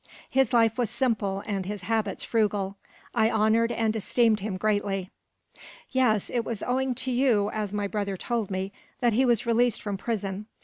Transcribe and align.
His 0.31 0.51
life 0.51 0.79
was 0.79 0.89
simple, 0.89 1.43
and 1.45 1.67
his 1.67 1.83
habits 1.83 2.23
frugal. 2.23 2.75
I 3.13 3.29
honoured 3.29 3.71
and 3.71 3.95
esteemed 3.95 4.39
him, 4.39 4.57
greatly." 4.57 5.11
"Yes, 5.91 6.31
it 6.31 6.43
was 6.43 6.63
owing 6.63 6.95
to 6.95 7.11
you, 7.11 7.51
as 7.51 7.71
my 7.71 7.85
brother 7.85 8.17
told 8.17 8.49
me, 8.49 8.73
that 8.99 9.13
he 9.13 9.25
was 9.27 9.45
released 9.45 9.79
from 9.83 9.97
prison. 9.97 10.47